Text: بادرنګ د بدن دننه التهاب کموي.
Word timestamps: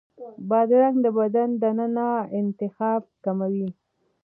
بادرنګ 0.49 0.97
د 1.05 1.07
بدن 1.17 1.49
دننه 1.61 2.09
التهاب 2.37 3.03
کموي. 3.23 3.69